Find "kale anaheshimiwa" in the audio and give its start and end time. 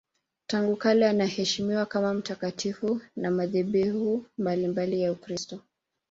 0.75-1.85